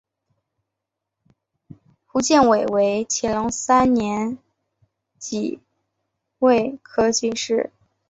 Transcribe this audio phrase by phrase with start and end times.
[2.07, 4.39] 胡建伟为乾隆三年
[5.19, 5.59] 己
[6.39, 7.71] 未科进士。